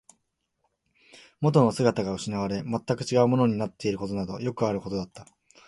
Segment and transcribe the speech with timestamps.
[1.41, 5.27] 元の姿が失われ、全く違うものになっていることなどよくあることだった